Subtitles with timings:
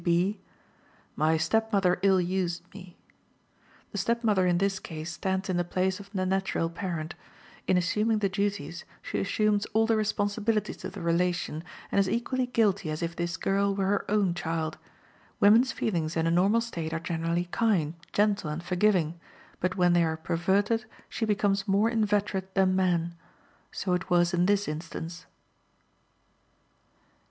[0.01, 0.03] C.
[0.03, 0.39] B.:
[1.15, 2.97] "My stepmother ill used me."
[3.91, 7.13] The stepmother in this case stands in the place of the natural parent.
[7.67, 12.47] In assuming the duties, she assumes all the responsibilities of the relation, and is equally
[12.47, 14.79] guilty as if this girl were her own child.
[15.39, 19.19] Women's feelings, in a normal state, are generally kind, gentle, and forgiving;
[19.59, 23.13] but when they are perverted, she becomes more inveterate than man.
[23.71, 25.27] So it was in this instance.